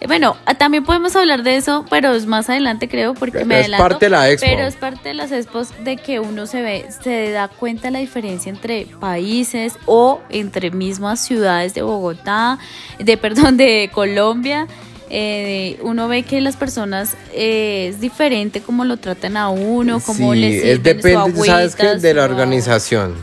[0.00, 3.46] Eh, Bueno, ah, también podemos hablar de eso, pero es más adelante creo, porque Pero
[3.46, 3.84] me es adelanto.
[3.88, 4.46] parte de la expo.
[4.48, 7.98] Pero es parte de las expos de que uno se ve, se da cuenta la
[7.98, 12.58] diferencia entre países o entre mismas ciudades de Bogotá,
[12.98, 14.66] de perdón, de Colombia.
[15.10, 20.34] Eh, uno ve que las personas eh, es diferente cómo lo tratan a uno, cómo
[20.34, 21.96] sí, les es depende, su ¿sabes qué?
[21.96, 23.14] De la organización.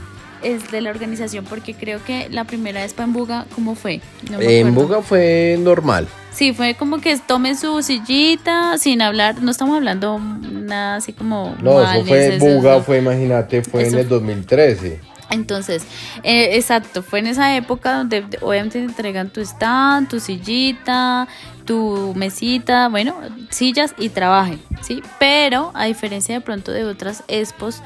[0.43, 4.02] Es de la organización, porque creo que la primera expo en Buga, ¿cómo fue?
[4.30, 4.76] No me En.
[4.76, 6.08] Buga fue normal.
[6.32, 11.56] Sí, fue como que tomen su sillita sin hablar, no estamos hablando nada así como...
[11.63, 12.84] No, eso fue eso- Buga, eso.
[12.84, 15.00] fue, imagínate, fue Eso en el 2013.
[15.30, 15.84] Entonces,
[16.23, 21.28] eh, exacto, fue en esa época donde obviamente te entregan tu stand, tu sillita,
[21.67, 23.13] tu mesita, bueno,
[23.51, 25.03] sillas y trabaje, ¿sí?
[25.19, 27.84] Pero a diferencia de pronto de otras expos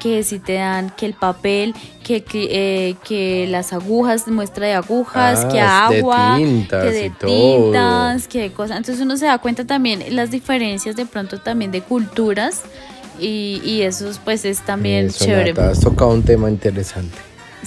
[0.00, 4.74] que si te dan que el papel, que, que, eh, que las agujas, muestra de
[4.74, 8.76] agujas, Ah, que de agua, tintas que de tintas, que de cosas.
[8.76, 12.62] Entonces uno se da cuenta también las diferencias de pronto también de culturas
[13.18, 15.52] y, y eso pues es también Eso, chévere.
[15.52, 17.16] Nata, has tocado un tema interesante.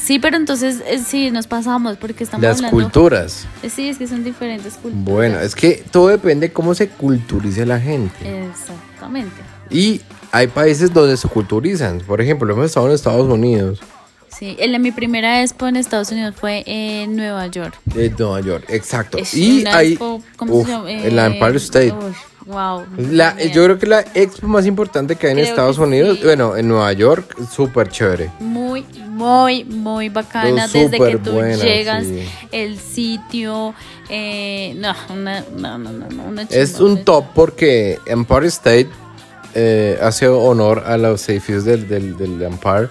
[0.02, 2.78] Sí, pero entonces eh, sí, nos pasamos porque estamos Las hablando.
[2.80, 3.46] culturas.
[3.64, 5.06] Eh, Sí, es que son diferentes culturas.
[5.06, 8.46] Bueno, es que todo depende cómo se culturice la gente.
[8.50, 9.36] Exactamente.
[9.70, 12.00] Y hay países donde se culturizan.
[12.00, 13.80] Por ejemplo, hemos estado en Estados Unidos,
[14.32, 17.74] Sí, el- mi primera expo en Estados Unidos fue en Nueva York.
[17.96, 19.18] en Nueva York, exacto.
[19.18, 20.92] Es y hay expo, ¿cómo uf, se llama?
[20.92, 21.92] el Eh, Empire State.
[21.92, 22.84] uf, wow.
[23.12, 26.24] La- yo creo que la expo más importante que hay en Creo Estados Unidos, sí.
[26.26, 28.30] bueno, en Nueva York, súper chévere.
[28.40, 28.86] Muy,
[29.20, 30.68] muy, muy bacana.
[30.68, 32.28] Desde que tú buenas, llegas, sí.
[32.52, 33.74] el sitio.
[34.10, 38.90] Eh, no, una, no, no, no, no, una Es un top porque Empire State
[39.54, 42.88] eh, hace honor a los edificios del, del, del Empire,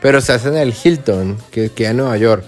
[0.00, 2.44] pero se hace en el Hilton, que queda en Nueva York.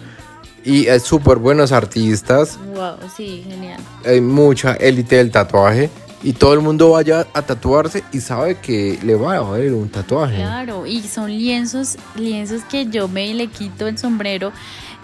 [0.65, 3.81] Y es súper buenos artistas, Wow, sí, genial.
[4.05, 5.89] hay mucha élite del tatuaje.
[6.23, 9.89] Y todo el mundo vaya a tatuarse y sabe que le va a valer un
[9.89, 10.37] tatuaje.
[10.37, 14.53] Claro, y son lienzos, lienzos que yo me le quito el sombrero,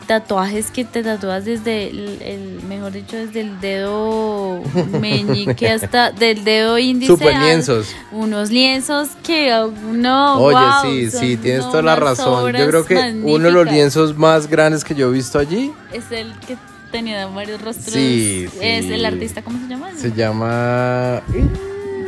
[0.09, 4.61] tatuajes que te tatúas desde el, el- mejor dicho, desde el dedo
[5.01, 7.13] meñique hasta del dedo índice.
[7.13, 7.87] Súper a- lienzos.
[8.11, 9.51] Unos lienzos que
[9.93, 12.53] no, Oye, wow, sí, sí, tienes toda la razón.
[12.55, 16.11] Yo creo que uno de los lienzos más grandes que yo he visto allí es
[16.11, 16.57] el que
[16.95, 17.93] tenía varios rostros.
[17.93, 19.91] Sí, Es el artista, ¿cómo se llama?
[19.97, 21.23] se llama...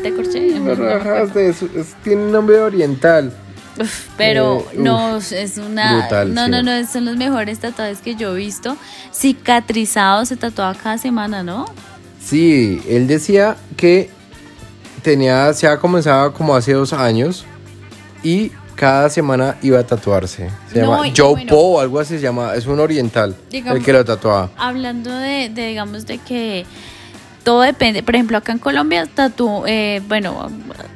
[0.00, 0.60] Te corché.
[2.04, 3.32] Tiene un nombre oriental.
[3.80, 5.98] Uf, pero Eh, no, es una...
[5.98, 6.50] brutal, no, sí.
[6.52, 8.76] no, no, son los mejores tatuajes que yo he visto.
[9.12, 11.64] Cicatrizados, se tatuaba cada semana, ¿no?
[12.24, 14.08] Sí, él decía que
[15.02, 17.44] tenía, se ha comenzado como hace dos años
[18.22, 20.50] y cada semana iba a tatuarse.
[20.72, 21.50] Se No, llama Joe bueno.
[21.50, 24.50] Po o algo así se llama, es un oriental Digamos- el que lo tatuaba.
[24.56, 26.64] Hablando de, de, digamos, de que
[27.46, 28.02] todo depende.
[28.02, 30.50] Por ejemplo, acá en Colombia, tatu, eh, bueno,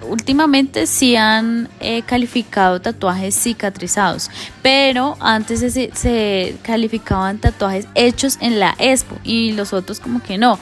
[0.09, 8.59] últimamente sí han eh, calificado tatuajes cicatrizados, pero antes se, se calificaban tatuajes hechos en
[8.59, 10.59] la expo y los otros como que no.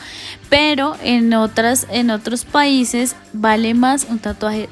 [0.51, 4.69] Pero en otras, en otros países vale más un tatuaje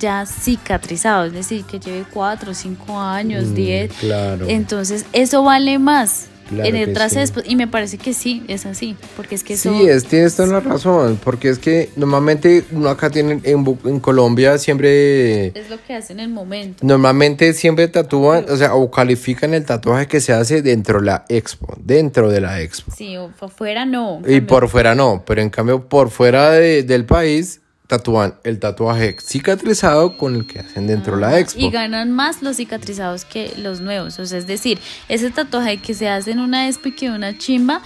[0.00, 3.92] ya cicatrizado, es decir, que lleve cuatro, cinco años, Mm, diez.
[4.00, 4.46] Claro.
[4.48, 7.18] Entonces, eso vale más Claro en que otras sí.
[7.46, 8.96] Y me parece que sí, es así.
[9.16, 9.72] Porque es que eso.
[9.72, 14.58] Sí, es, tienes toda la razón, porque es que normalmente uno acá tiene en, Colombia
[14.58, 16.84] siempre es lo que hace en el momento.
[16.86, 21.24] Normalmente siempre tatúan, o sea, o califican el tatuaje que se hace dentro de la
[21.28, 22.92] expo, dentro de la expo.
[22.96, 24.20] Sí, o por fuera no.
[24.26, 27.60] Y por fuera no, pero en cambio por fuera de- del país
[27.98, 31.60] tatúan el tatuaje cicatrizado con el que hacen dentro de la expo.
[31.60, 34.18] Y ganan más los cicatrizados que los nuevos.
[34.18, 34.78] O sea, es decir,
[35.08, 37.80] ese tatuaje que se hace en una expo y que una chimba,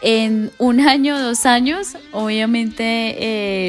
[0.00, 3.16] en un año, dos años, obviamente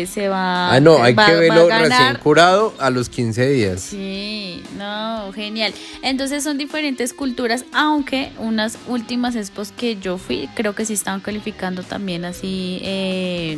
[0.02, 3.82] eh, se va, Ah, no, hay va- que verlo recién curado a los 15 días.
[3.82, 5.74] Sí, no, genial.
[6.04, 11.20] Entonces son diferentes culturas, aunque unas últimas expos que yo fui, creo que sí estaban
[11.22, 13.58] calificando también así, eh,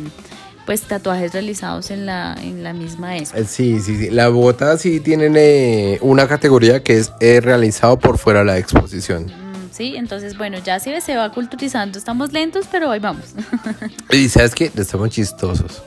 [0.66, 3.36] pues tatuajes realizados en la, en la misma expo.
[3.38, 4.10] Eh, Sí, sí, sí.
[4.10, 8.58] La Bogotá sí tienen eh, una categoría que es eh, realizado por fuera de la
[8.58, 9.26] exposición.
[9.26, 13.24] Mm, Sí, entonces bueno, ya se, se va culturizando, estamos lentos, pero ahí vamos.
[14.10, 15.82] Y sabes que estamos chistosos.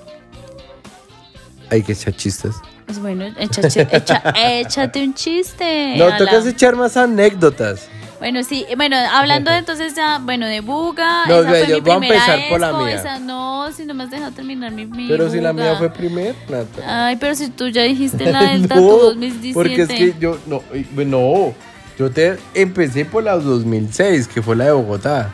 [1.69, 2.55] Hay que echar chistes.
[2.85, 3.61] Pues bueno, echa-
[3.91, 5.95] echa- échate un chiste.
[5.97, 7.87] No, tocas la- echar más anécdotas.
[8.25, 11.81] Bueno, sí, bueno, hablando entonces ya, bueno, de Buga, No, esa ve, fue yo mi
[11.81, 12.95] voy a primera empezar por la expo, mía.
[12.95, 15.63] esa no, si no me has dejado terminar mi, mi Pero si la Buga.
[15.63, 17.05] mía fue primer, Nata.
[17.05, 19.53] Ay, pero si tú ya dijiste la del tatu 2017.
[19.53, 21.53] Porque es que yo, no, y- no,
[21.99, 25.29] yo te empecé por la 2006, que fue la de Bogotá.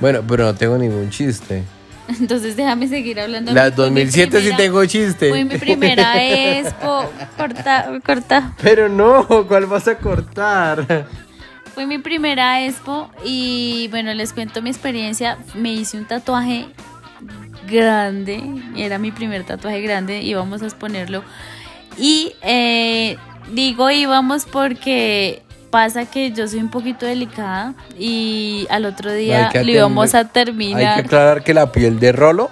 [0.00, 1.64] Bueno, pero no tengo ningún chiste.
[2.18, 3.52] Entonces déjame seguir hablando.
[3.52, 5.28] La Fue mi 2007 sí primera- tengo chiste.
[5.28, 8.54] Fue mi primera expo, corta, corta.
[8.62, 11.06] Pero no, ¿cuál vas a cortar?
[11.76, 15.36] Fue mi primera expo y bueno, les cuento mi experiencia.
[15.54, 16.68] Me hice un tatuaje
[17.70, 18.42] grande,
[18.78, 21.22] era mi primer tatuaje grande, íbamos a exponerlo.
[21.98, 23.18] Y eh,
[23.52, 29.70] digo íbamos porque pasa que yo soy un poquito delicada y al otro día lo
[29.70, 31.00] íbamos a Hay que terminar.
[31.00, 32.50] aclarar que la piel de Rolo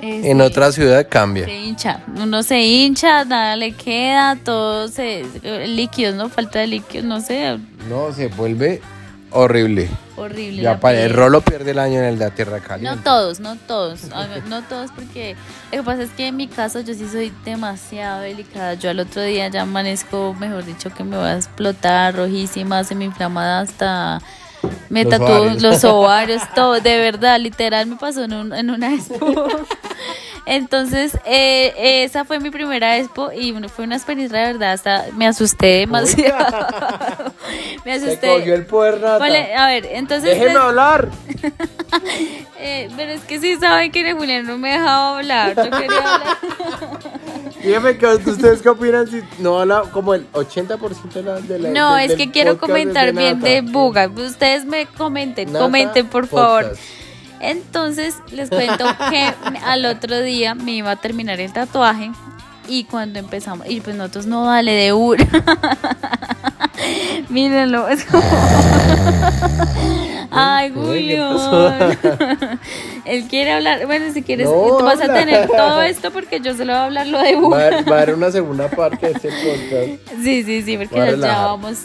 [0.00, 1.44] Eh, en sí, otra ciudad cambia.
[1.44, 5.24] Se hincha, uno se hincha, nada le queda, todo se.
[5.66, 6.28] Líquidos, ¿no?
[6.28, 7.58] Falta de líquidos, no sé.
[7.88, 8.80] No, se vuelve
[9.30, 9.88] horrible.
[10.16, 10.62] Horrible.
[10.62, 12.96] Ya para el rolo pierde el año en el de la tierra caliente.
[12.96, 15.36] No todos, no todos, a ver, no todos porque
[15.70, 18.74] lo que pasa es que en mi caso yo sí soy demasiado delicada.
[18.74, 22.94] Yo al otro día ya amanezco, mejor dicho, que me va a explotar, rojísima, se
[22.94, 24.20] me inflama hasta
[24.88, 25.62] me Los ovarios.
[25.62, 29.46] los ovarios, todo, de verdad, literal me pasó en, un- en una expo.
[30.50, 35.26] Entonces, eh, esa fue mi primera expo y fue una experiencia de verdad, hasta me
[35.26, 36.66] asusté demasiado.
[37.84, 38.28] me Se asusté.
[38.28, 38.98] cogió el poder.
[38.98, 41.08] Vale, a ver, entonces Déjeme les- hablar.
[42.58, 45.54] eh, pero es que sí saben que Julián no me dejaba hablar.
[45.54, 46.36] Yo quería hablar.
[47.62, 51.68] Dígame que ustedes qué opinan si no habla como el 80% de la de la
[51.70, 54.08] No, es que quiero podcast comentar de bien de Buga.
[54.08, 56.74] Ustedes me comenten, Nata comenten por favor.
[57.40, 59.32] Entonces les cuento que
[59.64, 62.10] al otro día me iba a terminar el tatuaje
[62.68, 65.26] y cuando empezamos, y pues nosotros no vale de una.
[67.28, 67.88] Mírenlo.
[67.88, 68.22] es como-
[70.30, 72.58] Ay, Uy, ¿qué Julián.
[73.06, 73.86] Él quiere hablar.
[73.86, 76.84] Bueno, si quieres, No, tú vas a tener todo esto porque yo solo voy a
[76.84, 80.22] hablar lo de Va, haber- va a haber una segunda parte de este podcast.
[80.22, 81.78] Sí, sí, sí, porque ya llevamos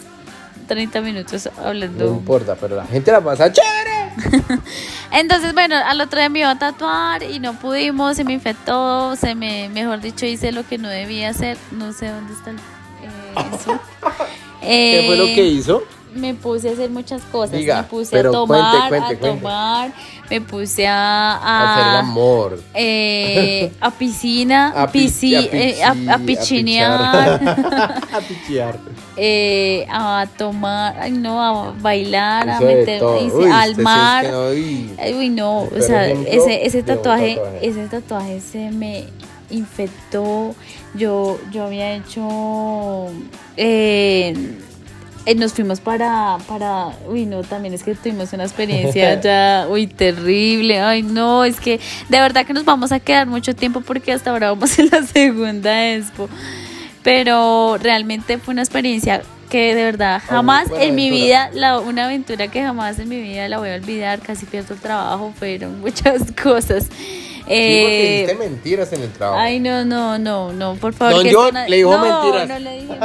[0.68, 2.06] 30 minutos No hablando.
[2.08, 3.92] importa, pero la gente la pasa chévere.
[5.12, 9.15] Entonces, bueno, al otro día me iba a tatuar y no pudimos, se me infectó,
[9.15, 11.58] se me, mejor dicho, hice lo que no debía hacer.
[11.71, 12.62] No sé dónde está el, eh,
[13.56, 13.80] eso.
[14.62, 15.84] ¿Qué fue lo Eh, que hizo?
[16.15, 17.58] Me puse a hacer muchas cosas.
[17.58, 19.95] Diga, me puse a tomar, cuente, cuente, a cuente.
[20.29, 22.59] Me puse a, a, Hacer el amor.
[22.73, 26.93] eh, a piscina, A, pi- pisci- a eh, a- pichi- a pichinear.
[28.13, 28.79] a pichear.
[29.17, 34.25] eh, a tomar, ay no, a bailar, a meter, Uy, al usted sí es mar.
[34.25, 35.29] que no, uy.
[35.29, 37.67] No, o sea, ese, ese tatuaje, tatuaje.
[37.67, 39.05] ese tatuaje se me
[39.51, 40.55] infectó.
[40.95, 43.07] Yo, yo había hecho,
[43.57, 44.33] eh,
[45.25, 49.88] eh, nos fuimos para, para, uy, no, también es que tuvimos una experiencia ya, uy,
[49.88, 50.81] terrible.
[50.81, 54.31] Ay, no, es que de verdad que nos vamos a quedar mucho tiempo porque hasta
[54.31, 56.29] ahora vamos en la segunda expo.
[57.03, 62.47] Pero realmente fue una experiencia que de verdad jamás en mi vida, la, una aventura
[62.47, 66.31] que jamás en mi vida la voy a olvidar, casi pierdo el trabajo, fueron muchas
[66.43, 66.88] cosas.
[67.45, 69.39] Eh, porque dijiste mentiras en el trabajo.
[69.41, 71.15] ay, no, no, no, no, por favor.
[71.15, 72.47] Don que John no- le dijo no, mentiras.
[72.47, 72.97] No, le dije,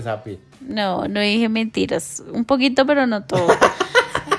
[0.00, 0.38] Sapi.
[0.60, 3.46] no, no dije mentiras, un poquito, pero no todo.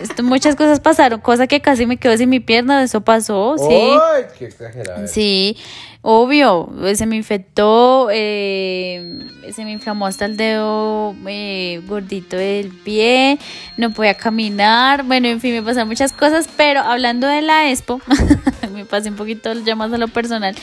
[0.03, 3.65] Esto, muchas cosas pasaron, cosa que casi me quedo sin mi pierna, eso pasó, sí.
[4.13, 5.07] Ay, qué exagerado.
[5.07, 5.55] Sí,
[6.01, 13.39] obvio, se me infectó, eh, se me inflamó hasta el dedo eh, gordito del pie,
[13.77, 18.01] no podía caminar, bueno, en fin, me pasaron muchas cosas, pero hablando de la expo,
[18.73, 20.53] me pasé un poquito ya más a lo personal,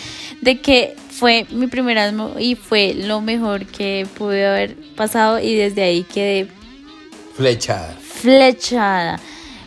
[0.43, 5.57] de que fue mi primera expo y fue lo mejor que pude haber pasado y
[5.57, 6.49] desde ahí quedé
[7.35, 7.97] Flechada.
[8.13, 9.19] Flechada.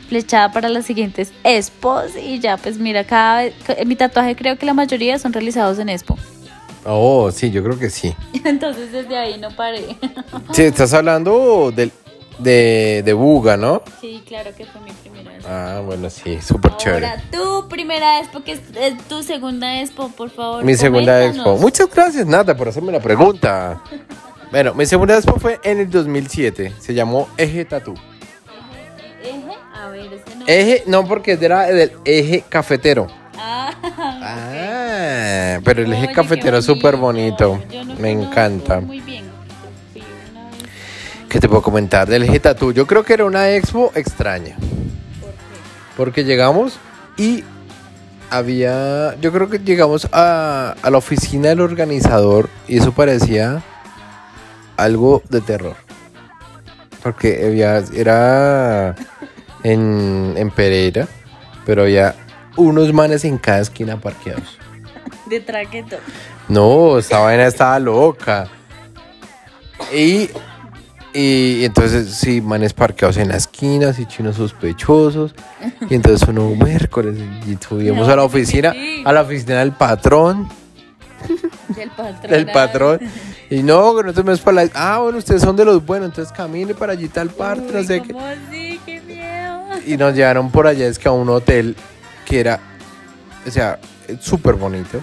[0.07, 3.53] Flechada para las siguientes expos y ya pues mira, cada vez,
[3.85, 6.17] mi tatuaje creo que la mayoría son realizados en expo.
[6.85, 8.13] Oh, sí, yo creo que sí.
[8.43, 9.95] Entonces desde ahí no paré.
[10.51, 11.91] Sí, estás hablando del,
[12.39, 13.81] de, de Buga, ¿no?
[14.01, 15.49] Sí, claro que fue mi primera expo.
[15.49, 17.07] Ah, bueno, sí, súper chévere.
[17.07, 20.63] Ahora tu primera expo, que es, es tu segunda expo, por favor.
[20.65, 21.37] Mi segunda coméntanos.
[21.37, 21.57] expo.
[21.57, 23.81] Muchas gracias, Nata, por hacerme la pregunta.
[24.51, 26.73] Bueno, mi segunda expo fue en el 2007.
[26.77, 27.95] Se llamó Eje Tatú.
[30.47, 33.07] Eje, no, porque era del eje cafetero.
[33.37, 33.71] Ah,
[34.25, 37.61] Ah, pero el eje cafetero es súper bonito.
[37.69, 38.79] Yo no Me encanta.
[38.79, 39.25] Muy bien.
[39.95, 40.49] Una.
[41.29, 42.71] ¿Qué te puedo comentar del eje Tatú?
[42.71, 44.55] Yo creo que era una expo extraña.
[44.55, 45.37] ¿Por qué?
[45.97, 46.79] Porque llegamos
[47.17, 47.43] y
[48.29, 49.15] había.
[49.21, 53.61] Yo creo que llegamos a, a la oficina del organizador y eso parecía
[54.77, 55.75] algo de terror.
[57.01, 58.95] Porque había, era
[59.63, 61.07] en, en Pereira,
[61.65, 62.15] pero había
[62.57, 64.57] unos manes en cada esquina parqueados.
[65.25, 65.97] De traqueto.
[66.49, 68.47] No, esta vaina estaba loca.
[69.93, 70.29] Y,
[71.13, 75.33] y entonces, sí, manes parqueados en las esquinas y chinos sospechosos.
[75.89, 77.15] Y entonces uno miércoles
[77.47, 78.73] y subimos a la oficina,
[79.05, 80.49] a la oficina del patrón,
[81.75, 82.31] Del patrón.
[82.31, 82.99] del patrón.
[83.49, 84.71] Y no, que no es para la...
[84.73, 88.01] Ah, bueno, ustedes son de los buenos, entonces camine para allí tal parte, no sé
[88.01, 88.72] qué.
[89.85, 91.75] Y nos llevaron por allá, es que a un hotel
[92.25, 92.59] que era,
[93.45, 93.79] o sea,
[94.19, 95.01] súper bonito,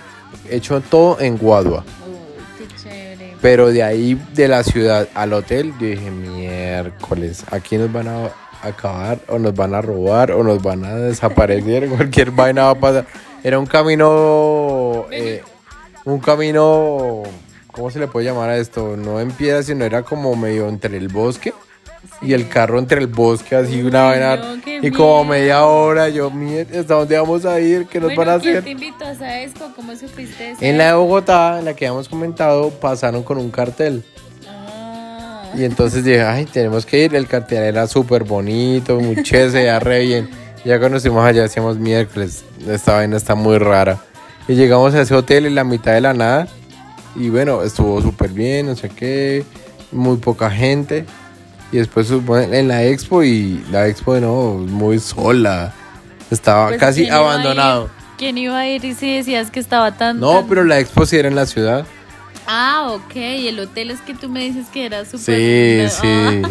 [0.49, 1.85] hecho todo en Guadua.
[2.07, 3.37] Uy, qué chévere.
[3.41, 8.31] Pero de ahí, de la ciudad al hotel, yo dije, miércoles, aquí nos van a
[8.63, 12.75] acabar, o nos van a robar, o nos van a desaparecer, cualquier vaina va a
[12.75, 13.07] pasar.
[13.43, 15.43] Era un camino, eh,
[16.05, 17.23] un camino,
[17.73, 18.97] ¿cómo se le puede llamar a esto?
[18.97, 21.55] No en piedra, sino era como medio entre el bosque.
[22.23, 24.37] Y el carro entre el bosque, así una vaina.
[24.37, 26.31] no, y como media hora, yo,
[26.79, 27.87] ¿hasta dónde vamos a ir?
[27.87, 28.65] ¿Qué nos Bueno, van a ¿quién hacer?
[28.65, 29.73] te invitó a esa expo?
[29.75, 30.59] ¿Cómo supiste eso?
[30.63, 34.05] En la de Bogotá, en la que habíamos comentado, pasaron con un cartel.
[34.49, 35.51] Ah.
[35.57, 37.15] Y entonces dije, ay, tenemos que ir.
[37.15, 40.31] El cartel era súper bonito, muy chévere, veía re bien.
[40.63, 42.45] Ya estuvimos allá, hacíamos miércoles.
[42.69, 43.99] Esta vaina está muy rara.
[44.47, 46.49] Y llegamos a ese hotel en la mitad de la nada.
[47.17, 49.43] Y bueno, estuvo súper bien, no sé qué.
[49.91, 51.07] Muy poca gente.
[51.73, 55.73] Y después supo- en la expo y la expo no, muy sola.
[56.31, 57.91] Estaba Pues, casi abandonado.
[58.19, 60.21] ¿Quién iba a ir y si decías que estaba tan...
[60.21, 61.87] No, tan- pero la expo sí era en la ciudad.
[62.47, 63.13] Ah, ok.
[63.15, 65.89] El hotel es que tú me dices que era súper...
[65.91, 66.43] Sí, Ah, sí.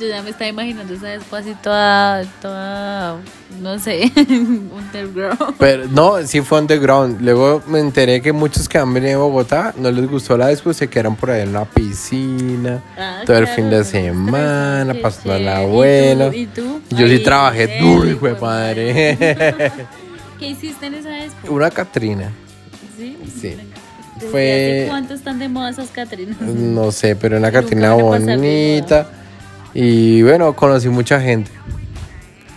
[0.00, 3.16] Yo ya me estaba imaginando esa así toda, toda,
[3.60, 5.56] no sé, underground.
[5.58, 7.20] Pero no, sí fue underground.
[7.20, 10.72] Luego me enteré que muchos que han venido a Bogotá no les gustó la expo,
[10.72, 15.56] se quedaron por ahí en la piscina, Ah, todo el fin de semana, pasando la
[15.56, 15.64] chévere.
[15.64, 16.26] abuela.
[16.34, 16.80] ¿Y tú?
[16.86, 16.96] ¿Y tú?
[16.96, 19.16] Yo sí trabajé ¿en duro, hijo de padre.
[20.38, 21.52] ¿Qué hiciste en esa expo?
[21.52, 22.30] Una Catrina.
[22.96, 23.18] Sí.
[23.38, 23.56] Sí.
[24.14, 26.40] ¿Desde Fue- cuánto están de moda esas Catrinas?
[26.40, 29.06] No sé, pero una Catrina bonita.
[29.74, 31.50] Y bueno, conocí mucha gente.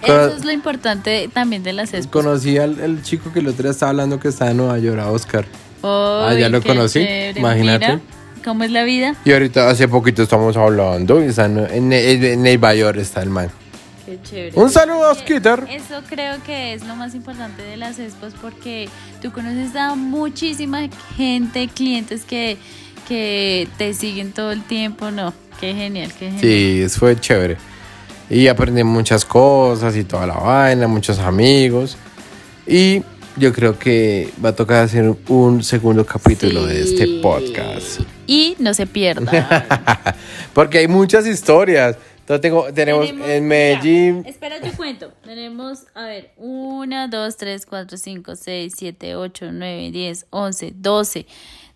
[0.02, 2.12] Cono- Eso es lo importante también de las expos.
[2.24, 5.00] Conocí al el chico que el otro día estaba hablando que está en Nueva York,
[5.00, 5.46] a Oscar.
[5.84, 7.40] Ay, ya lo conocí, chévere.
[7.40, 7.88] imagínate.
[7.88, 8.02] Mira,
[8.44, 9.16] ¿Cómo es la vida?
[9.24, 13.30] Y ahorita hace poquito estamos hablando y está en, en, en Nueva York está el
[13.30, 13.50] man.
[14.06, 14.52] Qué chévere.
[14.60, 15.66] Un saludo a Skitter.
[15.70, 18.90] Eso creo que es lo más importante de las expos porque
[19.22, 20.82] tú conoces a muchísima
[21.16, 22.58] gente, clientes que,
[23.08, 25.10] que te siguen todo el tiempo.
[25.12, 26.90] No, qué genial, qué genial.
[26.90, 27.58] Sí, fue chévere.
[28.30, 31.98] Y aprendí muchas cosas y toda la vaina, muchos amigos.
[32.66, 33.04] Y
[33.36, 38.02] yo creo que va a tocar hacer un segundo capítulo de este podcast.
[38.28, 40.16] Y no se pierda.
[40.54, 41.98] Porque hay muchas historias.
[42.20, 44.18] Entonces tengo, tenemos, en Medellín.
[44.20, 45.12] mira, espera, yo cuento.
[45.26, 51.26] Tenemos, a ver, 1, 2, 3, 4, 5, 6, 7, 8, 9, 10, 11, 12,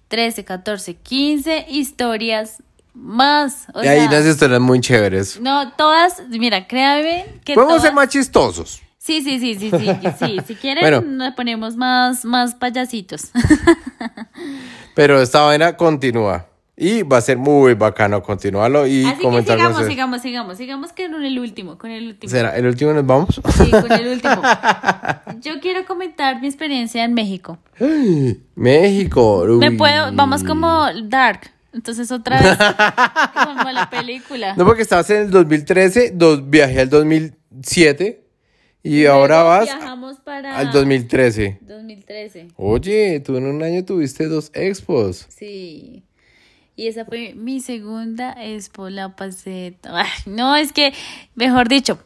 [0.07, 2.63] 13, 14, 15 historias
[2.97, 3.67] más.
[3.73, 5.39] O y sea, unas historias muy chéveres.
[5.39, 7.83] No, todas, mira, créame que Podemos todas...
[7.83, 8.81] ser más chistosos.
[8.97, 9.89] Sí, sí, sí, sí, sí,
[10.19, 10.37] sí.
[10.45, 11.01] Si quieren, Bueno.
[11.01, 13.31] nos ponemos más, más payasitos.
[14.95, 16.47] Pero esta vaina continúa.
[16.79, 20.91] Y va a ser muy bacano continuarlo y Así que con sigamos, sigamos, sigamos, sigamos
[20.93, 22.29] con el último, con el último.
[22.29, 22.55] ¿Será?
[22.55, 23.41] ¿El último nos vamos?
[23.57, 24.43] Sí, con el último.
[25.41, 27.57] Yo quiero comentar mi experiencia en México.
[28.55, 29.45] México.
[29.57, 31.49] Me puedo, vamos como Dark.
[31.77, 32.57] Entonces otra vez
[33.45, 34.55] como la película.
[34.55, 38.25] No, porque estabas en el 2013, dos, viajé al 2007
[38.81, 41.59] y Luego ahora vas viajamos para al 2013.
[41.61, 42.47] 2013.
[42.55, 45.27] Oye, tú en un año tuviste dos expos.
[45.29, 46.03] Sí.
[46.75, 49.77] Y esa fue mi segunda expo, la pasé.
[49.83, 50.93] Ay, no, es que,
[51.35, 51.99] mejor dicho,